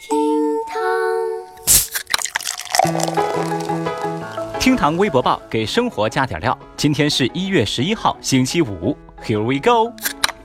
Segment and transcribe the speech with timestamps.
[0.00, 0.16] 厅
[0.66, 0.80] 堂
[4.58, 6.58] 厅堂微博报给生活加点料。
[6.74, 8.96] 今天是一月十一号，星期五。
[9.22, 9.92] Here we go。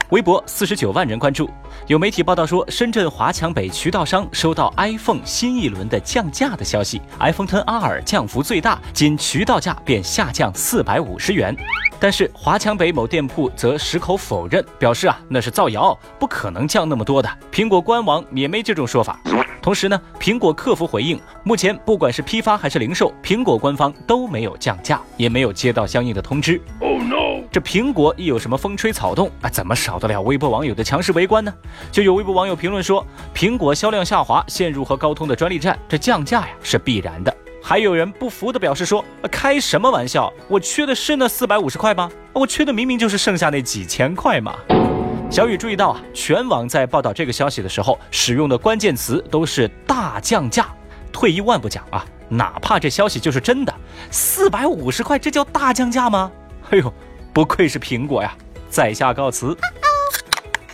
[0.09, 1.49] 微博四十九万人关注。
[1.87, 11.55] 有媒体报道说，深圳华强北渠道商收到 iPhone 新一轮的降价的消息，iPhone 10R 降幅最大，仅渠道价便下降四百五十元。
[11.99, 17.29] 但是华强北某店铺则矢口否认，表示啊那是造谣，不可能降那么多的。
[17.51, 19.19] 苹果官网也没这种说法。
[19.61, 26.61] 同时呢，苹果客服回应，目前不管是批发还是零售，苹果官方都没有降价，也没有接到相应的通知。
[27.55, 31.53] 这苹果一有什么风吹草动啊，怎么少得了微博网友的强势围观呢？
[31.89, 37.33] 就有微博网友评论说，苹果销量下滑，陷入和高通的专利战，这降价呀是必然的。
[37.63, 40.29] 还有人不服的表示说，开什么玩笑？
[40.49, 42.11] 我缺的是那四百五十块吗？
[42.33, 44.53] 我缺的明明就是剩下那几千块嘛。
[45.31, 50.67] 小雨注意到啊，全网在报道这个消息的时候，使用的关键词都是大降价。
[51.09, 53.73] 退一万步讲啊，哪怕这消息就是真的，
[54.11, 56.29] 四百五十块，这叫大降价吗？
[56.71, 56.93] 哎呦，
[57.35, 58.33] 不愧是苹果呀！
[58.69, 59.53] 在下告辞。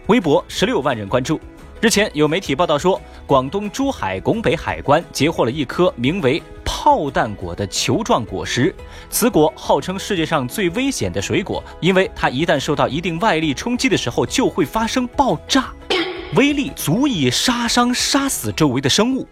[0.06, 1.42] 微博十六万人关注。
[1.82, 6.40] 日前有媒体报道说，广东珠海拱北海关截获了一颗名为。
[6.64, 8.76] 炮弹果的球状果实，
[9.10, 15.74] 此果号称世界上最危险的水果，因为它一旦受到一定外力冲击的时候，就会发生爆炸，
[16.38, 19.28] 威力足以杀伤、杀死周围的生物。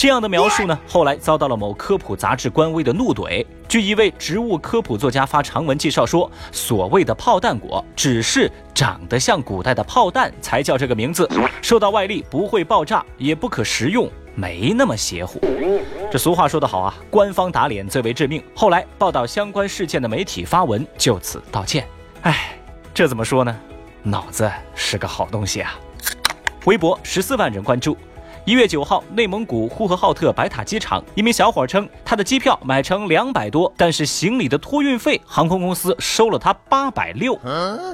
[0.00, 3.44] 这样的描述呢，后来遭到了某科普杂志官微的怒怼。
[3.68, 11.28] 据一位植物科普作家发长文介绍说，所谓的炮弹果，只是长得像古代的炮弹才叫这个名字，
[11.60, 14.10] 受到外力不会爆炸，也不可食用。
[14.34, 15.38] 没那么邪乎，
[16.10, 18.42] 这俗话说得好啊，官方打脸最为致命。
[18.56, 21.86] 后来报道相关事件的媒体发文就此道歉。
[22.22, 22.58] 哎，
[22.94, 23.54] 这怎么说呢？
[24.02, 25.78] 脑子是个好东西啊。
[26.64, 27.94] 微博十四万人关注。
[28.46, 37.38] 一月九号，内蒙古呼和浩特白塔机场，一名小伙称他的机票买成两百多，但是行李的托运费，航空公司收了他八百六。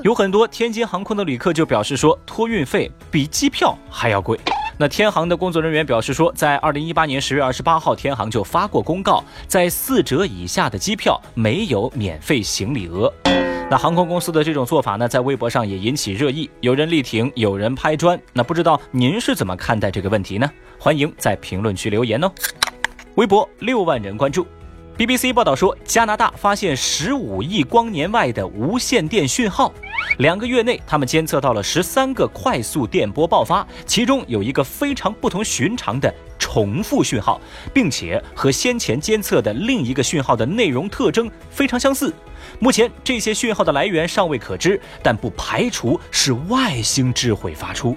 [0.05, 4.39] 有很多天津航空的旅客就表示说，托运费比机票还要贵。
[4.79, 13.13] 那天航的工作人员表示说，在二零一八年十月二十八号，天航就发过公告，在四折以下的机票没有免费行李额。
[13.69, 18.17] 那航空公司的这种做法呢，在微博上也引起热议，有人力挺，有人拍砖。
[18.33, 20.49] 那不知道您是怎么看待这个问题呢？
[20.79, 22.31] 欢迎在评论区留言哦。
[23.17, 24.47] 微博六万人关注。
[24.97, 29.73] BBC 报道说，加拿大发现十五亿光年外的无线电讯号。
[30.19, 36.15] 两个月内，他们监测到了十三个快速电波爆发，其中有一个非常不同寻常的
[36.57, 37.39] 重复讯号，
[37.75, 42.11] 并且和先前监测的另一个讯号的内容特征非常相似。
[42.59, 47.95] 目前，这些讯号的来源尚未可知，但不排除是外星智慧发出。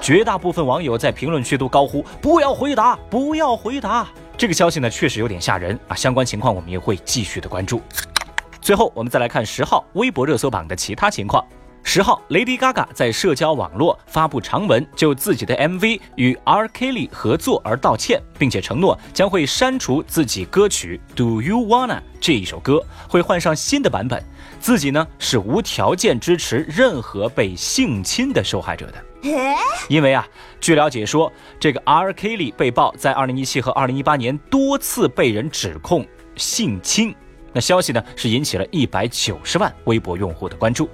[0.00, 4.06] 绝大部分网友在评论区都高呼：“不要回答，不要回答！”
[4.38, 5.96] 这个消息呢，确实有点吓人啊！
[5.96, 7.82] 相关情况我们也会继续的关注。
[8.60, 11.44] 最后，我们再来看十号微博热搜榜的其他情况。
[11.88, 24.20] 十号，Lady Gaga 在社交网络发布长文，就自己的 MV 与 R Kelly 合作而道歉，并且承诺将会删除自己歌曲 Do You Wanna 这一首歌，会换上新的版本。
[24.58, 28.94] 自己呢是无条件支持任何被性侵的受害者的。
[29.88, 30.26] 因为啊，
[30.60, 36.04] 据了解说，这个 R Kelly 被曝在2017和2018年多次被人指控
[36.34, 37.14] 性侵，
[37.52, 40.90] 那消息呢是引起了一百九十万微博用户的关注。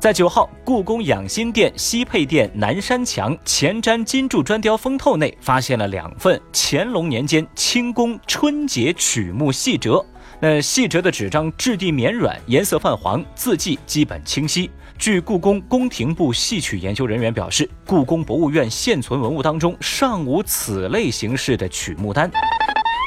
[0.00, 10.02] 在九号，故宫养心殿西配殿南山墙前瞻金柱砖雕封透内，发现了两份乾隆年间清宫春节曲目细折。
[10.40, 14.70] 那细折的纸张质地绵软，颜色泛黄，字迹基本清晰。
[14.98, 22.30] 据故宫宫廷部戏曲研究人员表示，故宫博物院现存文物当中尚无此类形式的曲目单。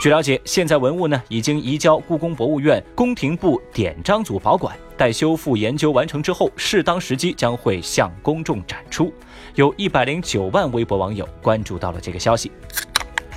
[0.04, 9.14] 据了解，现在文物呢已经移交故宫博物院宫廷部典章组保管，待修复研究完成之后，适当时机将会向公众展出。
[9.56, 12.52] 有一百零九万微博网友关注到了这个消息。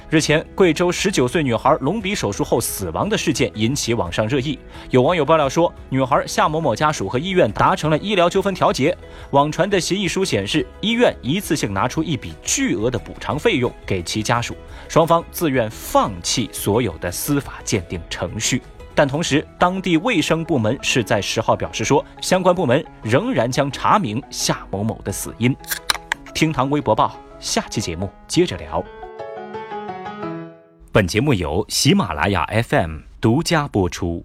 [0.09, 4.57] 日前，贵州十九岁女孩隆鼻手术后死亡的事件引起网上热议。
[4.91, 8.97] 有网友爆料说，女孩夏某某家属和医院达成了医疗纠纷调解。
[9.33, 14.55] 网传的协议书显示，医院一次性拿出一笔巨额的补偿费用给其家属，
[14.89, 18.63] 双方自愿放弃所有的司法鉴定程序。
[18.95, 25.55] 但同时，当地卫生部门是在十号表示说，相关部门仍然将查明夏某某的死因。
[26.33, 28.85] 厅堂微博报，下期节目接着聊。
[30.97, 34.25] 本节目由喜马拉雅 FM 独家播出。